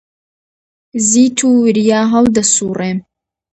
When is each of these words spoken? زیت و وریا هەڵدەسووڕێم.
زیت 1.09 1.37
و 1.43 1.49
وریا 1.63 2.01
هەڵدەسووڕێم. 2.13 2.99